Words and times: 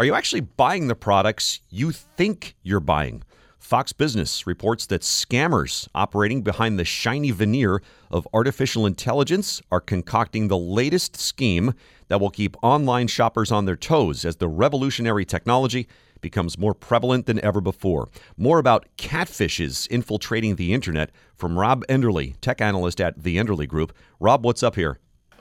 Are 0.00 0.04
you 0.06 0.14
actually 0.14 0.40
buying 0.40 0.88
the 0.88 0.94
products 0.94 1.60
you 1.68 1.92
think 1.92 2.56
you're 2.62 2.80
buying? 2.80 3.22
Fox 3.58 3.92
Business 3.92 4.46
reports 4.46 4.86
that 4.86 5.02
scammers 5.02 5.88
operating 5.94 6.40
behind 6.40 6.78
the 6.78 6.86
shiny 6.86 7.32
veneer 7.32 7.82
of 8.10 8.26
artificial 8.32 8.86
intelligence 8.86 9.60
are 9.70 9.78
concocting 9.82 10.48
the 10.48 10.56
latest 10.56 11.18
scheme 11.18 11.74
that 12.08 12.18
will 12.18 12.30
keep 12.30 12.56
online 12.62 13.08
shoppers 13.08 13.52
on 13.52 13.66
their 13.66 13.76
toes 13.76 14.24
as 14.24 14.36
the 14.36 14.48
revolutionary 14.48 15.26
technology 15.26 15.86
becomes 16.22 16.56
more 16.56 16.72
prevalent 16.72 17.26
than 17.26 17.38
ever 17.44 17.60
before. 17.60 18.08
More 18.38 18.58
about 18.58 18.86
catfishes 18.96 19.86
infiltrating 19.88 20.56
the 20.56 20.72
internet 20.72 21.10
from 21.36 21.58
Rob 21.58 21.84
Enderle, 21.88 22.36
tech 22.40 22.62
analyst 22.62 23.02
at 23.02 23.22
the 23.22 23.36
Enderle 23.36 23.68
Group. 23.68 23.92
Rob, 24.18 24.46
what's 24.46 24.62
up 24.62 24.76
here? 24.76 24.98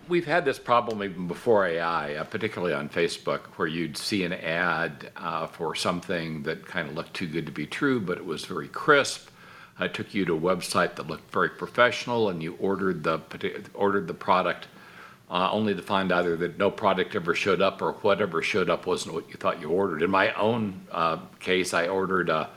We've 0.09 0.25
had 0.25 0.43
this 0.43 0.57
problem 0.57 1.03
even 1.03 1.27
before 1.27 1.67
AI, 1.67 2.15
uh, 2.15 2.23
particularly 2.23 2.73
on 2.73 2.89
Facebook, 2.89 3.41
where 3.57 3.67
you'd 3.67 3.95
see 3.95 4.23
an 4.23 4.33
ad 4.33 5.11
uh, 5.15 5.45
for 5.45 5.75
something 5.75 6.41
that 6.43 6.65
kind 6.65 6.89
of 6.89 6.95
looked 6.95 7.13
too 7.13 7.27
good 7.27 7.45
to 7.45 7.51
be 7.51 7.67
true, 7.67 7.99
but 7.99 8.17
it 8.17 8.25
was 8.25 8.43
very 8.45 8.69
crisp. 8.69 9.29
It 9.79 9.93
took 9.93 10.15
you 10.15 10.25
to 10.25 10.35
a 10.35 10.39
website 10.39 10.95
that 10.95 11.05
looked 11.05 11.31
very 11.31 11.49
professional, 11.49 12.29
and 12.29 12.41
you 12.41 12.55
ordered 12.59 13.03
the 13.03 13.21
ordered 13.75 14.07
the 14.07 14.15
product, 14.15 14.67
uh, 15.29 15.51
only 15.51 15.75
to 15.75 15.81
find 15.83 16.11
either 16.11 16.35
that 16.37 16.57
no 16.57 16.71
product 16.71 17.15
ever 17.15 17.35
showed 17.35 17.61
up 17.61 17.79
or 17.79 17.91
whatever 17.93 18.41
showed 18.41 18.67
up 18.67 18.87
wasn't 18.87 19.13
what 19.13 19.29
you 19.29 19.35
thought 19.35 19.61
you 19.61 19.69
ordered. 19.69 20.01
In 20.01 20.09
my 20.09 20.33
own 20.33 20.81
uh, 20.91 21.17
case, 21.39 21.71
I 21.71 21.87
ordered 21.87 22.29
a 22.29 22.49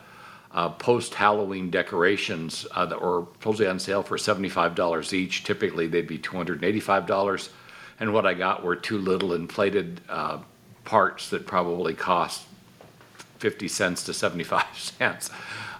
uh, 0.52 0.69
post 0.70 1.15
Halloween 1.15 1.70
decorations 1.70 2.66
uh, 2.73 2.84
that 2.87 3.01
were 3.01 3.27
supposedly 3.34 3.66
on 3.66 3.79
sale 3.79 4.02
for 4.02 4.16
$75 4.16 5.12
each. 5.12 5.45
Typically, 5.45 5.87
they'd 5.87 6.06
be 6.06 6.19
$285. 6.19 7.48
And 8.01 8.12
what 8.12 8.27
I 8.27 8.34
got 8.34 8.62
were 8.62 8.77
two 8.77 8.98
little 8.98 9.33
inflated 9.33 10.01
uh, 10.09 10.38
parts 10.84 11.30
that 11.30 11.47
probably 11.47 11.95
cost 11.95 12.47
50 13.38 13.69
cents 13.69 14.05
to 14.05 14.15
75 14.15 14.65
cents. 14.77 15.30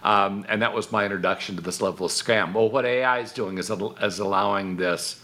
Um, 0.03 0.45
and 0.49 0.61
that 0.61 0.73
was 0.73 0.91
my 0.91 1.05
introduction 1.05 1.55
to 1.55 1.61
this 1.61 1.81
level 1.81 2.07
of 2.07 2.11
scam. 2.11 2.53
Well, 2.53 2.69
what 2.69 2.85
AI 2.85 3.19
is 3.19 3.31
doing 3.31 3.57
is, 3.57 3.69
is 3.69 4.19
allowing 4.19 4.75
this 4.75 5.21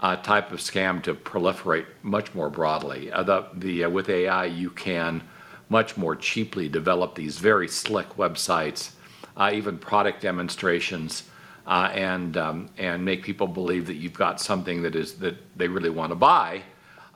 uh, 0.00 0.16
type 0.16 0.52
of 0.52 0.58
scam 0.58 1.02
to 1.04 1.14
proliferate 1.14 1.86
much 2.02 2.34
more 2.34 2.50
broadly. 2.50 3.10
Uh, 3.12 3.22
the, 3.22 3.46
the, 3.54 3.84
uh, 3.84 3.90
with 3.90 4.08
AI, 4.08 4.46
you 4.46 4.70
can 4.70 5.22
much 5.68 5.96
more 5.96 6.14
cheaply 6.14 6.68
develop 6.68 7.14
these 7.14 7.38
very 7.38 7.68
slick 7.68 8.08
websites, 8.16 8.90
uh, 9.36 9.50
even 9.52 9.78
product 9.78 10.22
demonstrations, 10.22 11.24
uh, 11.66 11.90
and 11.92 12.36
um, 12.36 12.68
and 12.78 13.04
make 13.04 13.22
people 13.22 13.46
believe 13.46 13.86
that 13.86 13.96
you've 13.96 14.12
got 14.12 14.40
something 14.40 14.82
that 14.82 14.94
is 14.94 15.14
that 15.14 15.36
they 15.56 15.66
really 15.66 15.90
want 15.90 16.10
to 16.10 16.16
buy, 16.16 16.62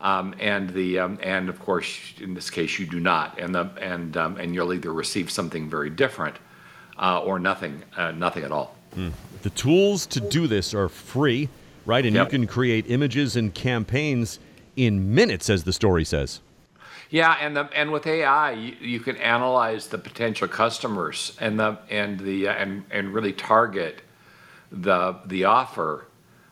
um, 0.01 0.35
and 0.41 0.71
the 0.71 0.99
um, 0.99 1.19
and 1.23 1.49
of 1.49 1.61
course 1.61 2.15
in 2.21 2.35
this 2.35 2.51
case 2.51 2.79
you 2.79 2.87
do 2.87 2.99
not, 2.99 3.39
and 3.39 3.55
the 3.55 3.71
and 3.81 4.17
um, 4.17 4.37
and 4.37 4.55
you'll 4.55 4.75
either 4.75 4.93
receive 4.93 5.31
something 5.31 5.71
very 5.71 5.91
different 5.91 6.37
uh, 6.99 7.21
or 7.21 7.39
nothing 7.39 7.83
uh, 7.97 8.11
nothing 8.11 8.43
at 8.43 8.51
all. 8.51 8.75
Mm. 8.97 9.13
The 9.43 9.51
tools 9.51 10.05
to 10.07 10.21
do 10.21 10.49
this 10.49 10.75
are 10.75 10.89
free, 10.89 11.49
right? 11.87 12.05
And 12.05 12.15
yep. 12.15 12.27
you 12.27 12.39
can 12.39 12.47
create 12.49 12.91
images 12.91 13.37
and 13.37 13.55
campaigns 13.55 14.41
in 14.77 15.15
minutes, 15.15 15.49
as 15.49 15.63
the 15.63 15.73
story 15.73 16.05
says. 16.05 16.41
Yeah, 17.11 17.37
and 17.41 17.57
the, 17.57 17.69
and 17.75 17.91
with 17.91 18.07
AI, 18.07 18.53
you, 18.53 18.77
you, 18.81 19.01
can 19.01 19.17
analyze 19.17 19.89
the 19.89 19.99
potential 19.99 20.47
customers 20.47 21.37
and 21.41 21.59
the 21.59 21.79
and 21.91 22.21
the 22.21 22.49
uh, 22.49 22.53
and 22.53 22.85
and 22.91 23.13
really 23.13 23.33
target 23.33 24.03
the 24.71 25.19
the 25.27 25.45
offer 25.45 26.07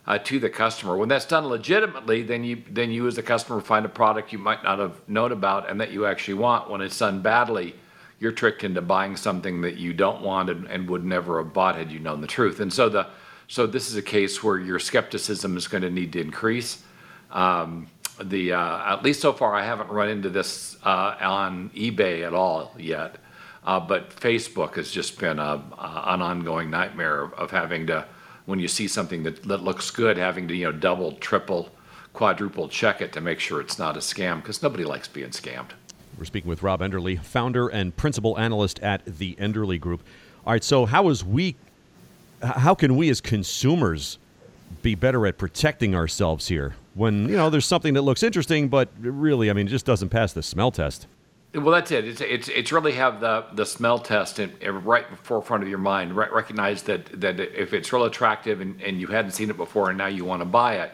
uh, 0.08 0.18
to 0.18 0.40
the 0.40 0.50
customer. 0.50 0.96
When 0.96 1.08
that's 1.08 1.26
done 1.26 1.46
legitimately, 1.46 2.22
then 2.22 2.42
you 2.42 2.62
then 2.70 2.90
you 2.90 3.06
as 3.06 3.18
a 3.18 3.22
customer 3.22 3.60
find 3.60 3.86
a 3.86 3.88
product 3.88 4.32
you 4.32 4.38
might 4.38 4.64
not 4.64 4.80
have 4.80 5.08
known 5.08 5.30
about 5.30 5.70
and 5.70 5.80
that 5.80 5.92
you 5.92 6.06
actually 6.06 6.34
want. 6.34 6.68
When 6.68 6.80
it's 6.80 6.98
done 6.98 7.22
badly, 7.22 7.76
you're 8.18 8.32
tricked 8.32 8.64
into 8.64 8.82
buying 8.82 9.16
something 9.16 9.60
that 9.60 9.76
you 9.76 9.92
don't 9.92 10.22
want 10.22 10.50
and, 10.50 10.66
and 10.66 10.90
would 10.90 11.04
never 11.04 11.40
have 11.40 11.52
bought 11.52 11.76
had 11.76 11.92
you 11.92 12.00
known 12.00 12.20
the 12.20 12.26
truth. 12.26 12.58
And 12.58 12.72
so 12.72 12.88
the 12.88 13.06
so 13.46 13.64
this 13.64 13.88
is 13.88 13.96
a 13.96 14.02
case 14.02 14.42
where 14.42 14.58
your 14.58 14.80
skepticism 14.80 15.56
is 15.56 15.68
going 15.68 15.82
to 15.82 15.91
need 15.91 16.12
to 16.14 16.20
increase. 16.20 16.82
Um, 17.30 17.86
the 18.22 18.52
uh, 18.52 18.94
at 18.94 19.02
least 19.02 19.20
so 19.20 19.32
far 19.32 19.54
I 19.54 19.64
haven't 19.64 19.90
run 19.90 20.08
into 20.08 20.28
this 20.30 20.76
uh, 20.84 21.16
on 21.20 21.70
eBay 21.70 22.26
at 22.26 22.34
all 22.34 22.74
yet. 22.78 23.16
Uh, 23.64 23.78
but 23.78 24.10
Facebook 24.10 24.76
has 24.76 24.90
just 24.90 25.18
been 25.18 25.38
a, 25.38 25.62
an 26.06 26.22
ongoing 26.22 26.70
nightmare 26.70 27.24
of, 27.24 27.32
of, 27.34 27.50
having 27.50 27.86
to, 27.86 28.02
when 28.46 28.58
you 28.58 28.66
see 28.66 28.88
something 28.88 29.24
that, 29.24 29.42
that 29.42 29.62
looks 29.62 29.90
good, 29.90 30.16
having 30.16 30.48
to 30.48 30.54
you 30.54 30.64
know 30.64 30.72
double, 30.72 31.12
triple, 31.12 31.68
quadruple 32.14 32.68
check 32.68 33.02
it 33.02 33.12
to 33.12 33.20
make 33.20 33.38
sure 33.38 33.60
it's 33.60 33.78
not 33.78 33.94
a 33.94 34.00
scam 34.00 34.36
because 34.36 34.62
nobody 34.62 34.84
likes 34.84 35.06
being 35.06 35.30
scammed. 35.30 35.70
We're 36.18 36.24
speaking 36.24 36.48
with 36.48 36.62
Rob 36.62 36.80
Enderle, 36.80 37.20
founder 37.22 37.68
and 37.68 37.94
principal 37.94 38.38
analyst 38.38 38.80
at 38.80 39.04
the 39.04 39.36
Enderle 39.36 39.78
Group. 39.78 40.02
All 40.46 40.52
right, 40.52 40.64
so 40.64 40.86
how 40.86 41.10
is 41.10 41.22
we, 41.22 41.54
how 42.42 42.74
can 42.74 42.96
we 42.96 43.10
as 43.10 43.20
consumers 43.20 44.18
be 44.80 44.94
better 44.94 45.26
at 45.26 45.36
protecting 45.36 45.94
ourselves 45.94 46.48
here? 46.48 46.74
When 46.98 47.28
you 47.28 47.36
know 47.36 47.48
there's 47.48 47.66
something 47.66 47.94
that 47.94 48.03
looks 48.03 48.22
interesting, 48.22 48.69
but 48.69 48.91
really, 48.98 49.50
I 49.50 49.53
mean, 49.53 49.66
it 49.69 49.70
just 49.70 49.86
doesn't 49.86 50.09
pass 50.09 50.32
the 50.32 50.42
smell 50.42 50.72
test. 50.72 51.06
Well, 51.54 51.70
that's 51.70 51.91
it. 51.92 52.04
It's 52.04 52.20
it's, 52.20 52.48
it's 52.48 52.72
really 52.72 52.92
have 52.92 53.20
the 53.20 53.47
the 53.54 53.64
smell 53.64 53.98
test 53.98 54.38
in, 54.38 54.53
in 54.60 54.84
right 54.84 55.06
forefront 55.22 55.62
of 55.62 55.69
your 55.69 55.78
mind. 55.78 56.16
Re- 56.16 56.28
recognize 56.31 56.82
that 56.82 57.20
that 57.20 57.41
if 57.41 57.72
it's 57.72 57.92
real 57.92 58.04
attractive 58.04 58.60
and, 58.60 58.81
and 58.82 59.00
you 59.00 59.06
hadn't 59.06 59.31
seen 59.31 59.48
it 59.48 59.56
before 59.56 59.88
and 59.88 59.97
now 59.97 60.09
you 60.09 60.25
want 60.25 60.42
to 60.42 60.44
buy 60.44 60.75
it, 60.75 60.92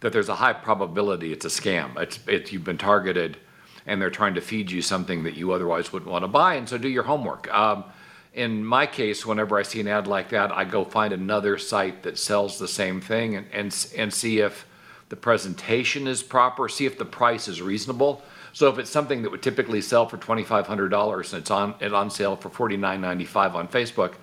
that 0.00 0.12
there's 0.12 0.28
a 0.28 0.36
high 0.36 0.52
probability 0.52 1.32
it's 1.32 1.44
a 1.44 1.48
scam. 1.48 1.96
It's 2.00 2.20
it's 2.26 2.52
you've 2.52 2.64
been 2.64 2.78
targeted, 2.78 3.36
and 3.84 4.00
they're 4.00 4.10
trying 4.10 4.34
to 4.34 4.40
feed 4.40 4.70
you 4.70 4.80
something 4.80 5.24
that 5.24 5.34
you 5.34 5.52
otherwise 5.52 5.92
wouldn't 5.92 6.10
want 6.10 6.22
to 6.22 6.28
buy. 6.28 6.54
And 6.54 6.68
so 6.68 6.78
do 6.78 6.88
your 6.88 7.04
homework. 7.04 7.52
Um, 7.52 7.84
in 8.32 8.64
my 8.64 8.86
case, 8.86 9.26
whenever 9.26 9.58
I 9.58 9.62
see 9.62 9.80
an 9.80 9.88
ad 9.88 10.06
like 10.06 10.30
that, 10.30 10.52
I 10.52 10.64
go 10.64 10.84
find 10.84 11.12
another 11.12 11.58
site 11.58 12.04
that 12.04 12.16
sells 12.16 12.58
the 12.58 12.68
same 12.68 13.00
thing 13.00 13.34
and 13.34 13.46
and, 13.52 13.86
and 13.98 14.14
see 14.14 14.38
if 14.38 14.66
the 15.12 15.16
presentation 15.16 16.06
is 16.08 16.22
proper, 16.22 16.70
see 16.70 16.86
if 16.86 16.96
the 16.96 17.04
price 17.04 17.46
is 17.46 17.60
reasonable. 17.60 18.22
So 18.54 18.70
if 18.70 18.78
it's 18.78 18.88
something 18.88 19.20
that 19.20 19.30
would 19.30 19.42
typically 19.42 19.82
sell 19.82 20.08
for 20.08 20.16
$2,500 20.16 21.32
and 21.34 21.42
it's 21.42 21.50
on, 21.50 21.74
it's 21.80 21.92
on 21.92 22.08
sale 22.08 22.34
for 22.34 22.48
$49.95 22.48 23.52
on 23.52 23.68
Facebook, 23.68 24.14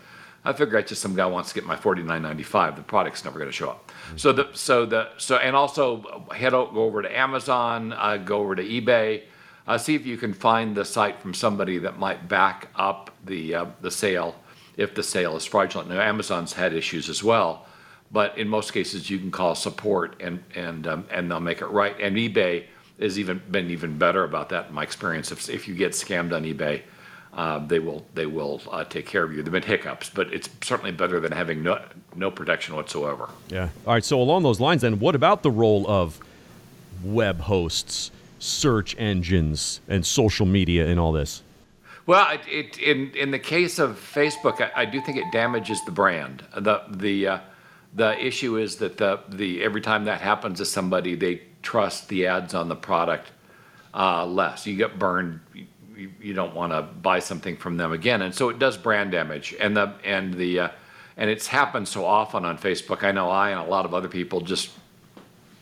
I 0.44 0.52
figure 0.52 0.80
that's 0.80 0.90
just 0.90 1.04
some 1.04 1.16
guy 1.16 1.28
wants 1.28 1.50
to 1.50 1.56
get 1.56 1.68
my 1.68 1.76
$49.95. 1.76 2.76
The 2.76 2.82
product's 2.82 3.24
never 3.24 3.38
going 3.38 3.52
to 3.52 3.56
show 3.56 3.70
up. 3.70 3.88
Mm-hmm. 3.88 4.18
So 4.18 4.32
the 4.32 4.50
so 4.54 4.88
the 4.88 5.10
so 5.18 5.36
and 5.36 5.56
also 5.56 6.26
head 6.36 6.56
over, 6.56 6.74
go 6.74 6.86
over 6.86 7.04
to 7.04 7.16
Amazon, 7.16 7.94
uh, 7.94 8.18
go 8.18 8.40
over 8.40 8.56
to 8.56 8.64
eBay, 8.64 9.26
uh, 9.68 9.78
see 9.78 9.94
if 9.94 10.08
you 10.08 10.18
can 10.18 10.34
find 10.34 10.76
the 10.76 10.86
site 10.86 11.22
from 11.22 11.36
somebody 11.36 11.78
that 11.78 12.00
might 12.00 12.28
back 12.28 12.70
up 12.76 13.12
the 13.26 13.54
uh, 13.54 13.66
the 13.82 13.92
sale 13.92 14.34
if 14.76 14.96
the 14.96 15.04
sale 15.04 15.38
is 15.38 15.46
fraudulent. 15.46 15.88
Now 15.92 16.02
Amazon's 16.02 16.54
had 16.54 16.74
issues 16.74 17.10
as 17.10 17.24
well. 17.24 17.68
But 18.12 18.38
in 18.38 18.48
most 18.48 18.74
cases, 18.74 19.10
you 19.10 19.20
can 19.20 19.32
call 19.32 19.56
support 19.56 20.16
and 20.20 20.44
and 20.56 20.88
um, 20.88 21.06
and 21.12 21.30
they'll 21.30 21.40
make 21.40 21.62
it 21.62 21.68
right. 21.68 21.96
And 22.00 22.16
eBay 22.16 22.66
has 23.00 23.20
even 23.20 23.42
been 23.50 23.70
even 23.70 23.98
better 23.98 24.24
about 24.24 24.50
that 24.50 24.68
in 24.68 24.74
my 24.74 24.84
experience. 24.84 25.32
If 25.32 25.50
if 25.50 25.68
you 25.68 25.76
get 25.76 25.92
scammed 25.92 26.34
on 26.34 26.44
eBay, 26.44 26.82
uh, 27.34 27.60
they 27.66 27.80
will 27.80 28.06
they 28.16 28.26
will 28.26 28.62
uh, 28.72 28.84
take 28.84 29.06
care 29.06 29.24
of 29.24 29.32
you. 29.32 29.44
There've 29.44 29.52
been 29.52 29.62
hiccups, 29.64 30.10
but 30.10 30.34
it's 30.34 30.50
certainly 30.62 30.92
better 30.92 31.20
than 31.20 31.32
having 31.32 31.62
no 31.62 31.80
no 32.16 32.32
protection 32.32 32.76
whatsoever. 32.76 33.30
Yeah. 33.50 33.70
All 33.86 33.94
right. 33.94 34.04
So 34.04 34.20
along 34.20 34.44
those 34.44 34.60
lines, 34.60 34.82
then, 34.82 35.00
what 35.00 35.16
about 35.16 35.44
the 35.44 35.52
role 35.52 35.88
of 35.88 36.20
web 37.04 37.42
hosts, 37.42 38.12
search 38.40 38.96
engines, 38.98 39.82
and 39.88 40.06
social 40.06 40.46
media 40.46 40.88
in 40.88 40.98
all 40.98 41.12
this? 41.12 41.44
Well, 42.08 42.28
it, 42.32 42.42
it, 42.48 42.80
in 42.80 43.12
in 43.12 43.30
the 43.30 43.40
case 43.40 43.78
of 43.78 44.00
Facebook, 44.00 44.62
I, 44.62 44.82
I, 44.82 44.86
do 44.86 45.00
think 45.00 45.18
it 45.18 45.32
damages 45.32 45.86
the 45.86 45.92
brand. 45.92 46.44
The 46.58 46.82
the 46.90 47.28
uh, 47.28 47.40
the 47.94 48.24
issue 48.24 48.58
is 48.58 48.78
that 48.78 48.98
the, 48.98 49.20
the 49.30 49.64
every 49.64 49.82
time 49.82 50.06
that 50.06 50.22
happens 50.22 50.60
to 50.60 50.66
somebody, 50.66 51.16
they 51.16 51.42
trust 51.62 52.08
the 52.10 52.28
ads 52.28 52.54
on 52.54 52.70
the 52.70 52.76
product 52.76 53.32
uh, 53.94 54.26
less. 54.26 54.68
You 54.68 54.76
get 54.76 55.00
burned. 55.00 55.40
You, 55.54 56.12
you 56.22 56.34
don't 56.34 56.56
want 56.56 56.72
to 56.72 56.82
buy 56.82 57.20
something 57.20 57.58
from 57.58 57.78
them 57.78 57.92
again, 57.92 58.22
and 58.22 58.34
so 58.34 58.50
it 58.50 58.60
does 58.60 58.78
brand 58.78 59.12
damage. 59.12 59.56
And 59.60 59.76
the 59.76 59.94
and 60.06 60.34
the 60.34 60.60
uh, 60.60 60.70
and 61.18 61.30
it's 61.30 61.48
happened 61.48 61.88
so 61.88 62.06
often 62.06 62.46
on 62.46 62.58
Facebook. 62.58 63.04
I 63.04 63.12
know 63.12 63.30
I 63.30 63.50
and 63.50 63.60
a 63.60 63.64
lot 63.64 63.86
of 63.86 63.94
other 63.94 64.08
people 64.08 64.42
just 64.42 64.70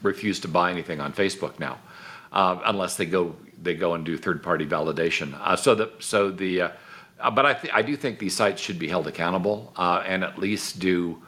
refuse 0.04 0.40
to 0.42 0.48
buy 0.48 0.72
anything 0.72 1.00
on 1.00 1.14
Facebook 1.14 1.60
now, 1.60 1.80
uh, 2.32 2.60
unless 2.66 2.98
they 2.98 3.06
go 3.06 3.36
they 3.62 3.74
go 3.74 3.94
and 3.94 4.06
do 4.06 4.18
third 4.18 4.44
party 4.44 4.66
validation. 4.66 5.34
Uh, 5.42 5.56
so 5.56 5.74
the 5.74 5.92
so 6.00 6.30
the 6.30 6.62
uh, 6.62 6.70
uh, 7.20 7.32
but 7.32 7.46
I 7.46 7.54
th- 7.54 7.74
I 7.74 7.82
do 7.82 7.96
think 7.96 8.20
these 8.20 8.36
sites 8.36 8.62
should 8.62 8.78
be 8.78 8.88
held 8.88 9.08
accountable 9.08 9.74
and 9.78 10.24
at 10.24 10.38
least 10.38 10.80
do 10.80 11.22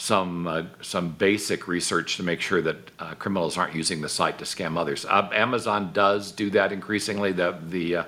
some 0.00 0.46
uh, 0.46 0.62
some 0.80 1.10
basic 1.10 1.68
research 1.68 2.16
to 2.16 2.22
make 2.22 2.40
sure 2.40 2.62
that 2.62 2.90
uh, 2.98 3.14
criminals 3.16 3.58
aren't 3.58 3.74
using 3.74 4.00
the 4.00 4.08
site 4.08 4.38
to 4.38 4.46
scam 4.46 4.78
others. 4.78 5.04
Uh, 5.04 5.28
Amazon 5.32 5.92
does 5.92 6.32
do 6.32 6.48
that 6.50 6.72
increasingly. 6.72 7.32
The 7.32 7.58
the 7.62 7.96
uh, 7.96 8.04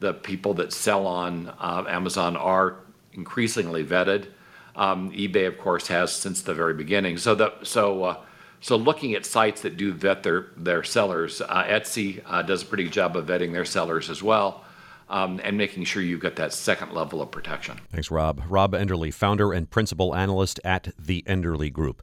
the 0.00 0.14
people 0.14 0.54
that 0.54 0.72
sell 0.72 1.06
on 1.06 1.52
uh, 1.58 1.84
Amazon 1.88 2.36
are 2.36 2.76
increasingly 3.12 3.84
vetted. 3.84 4.28
Um, 4.76 5.10
eBay, 5.12 5.46
of 5.46 5.58
course, 5.58 5.88
has 5.88 6.10
since 6.10 6.40
the 6.40 6.54
very 6.54 6.72
beginning. 6.72 7.18
So 7.18 7.34
the 7.34 7.52
so 7.62 8.04
uh, 8.04 8.16
so 8.62 8.76
looking 8.76 9.12
at 9.14 9.26
sites 9.26 9.60
that 9.60 9.76
do 9.76 9.92
vet 9.92 10.22
their 10.22 10.46
their 10.56 10.82
sellers, 10.84 11.42
Etsy 11.42 12.24
does 12.46 12.62
a 12.62 12.66
pretty 12.66 12.84
good 12.84 12.94
job 12.94 13.14
of 13.14 13.26
vetting 13.26 13.52
their 13.52 13.66
sellers 13.66 14.08
as 14.08 14.22
well. 14.22 14.64
Um, 15.08 15.40
and 15.44 15.56
making 15.56 15.84
sure 15.84 16.02
you've 16.02 16.20
got 16.20 16.36
that 16.36 16.52
second 16.52 16.92
level 16.92 17.22
of 17.22 17.30
protection. 17.30 17.80
Thanks, 17.90 18.10
Rob. 18.10 18.42
Rob 18.48 18.72
Enderle, 18.72 19.12
founder 19.12 19.52
and 19.52 19.70
principal 19.70 20.14
analyst 20.14 20.60
at 20.64 20.92
the 20.98 21.22
Enderle 21.26 21.72
Group. 21.72 22.02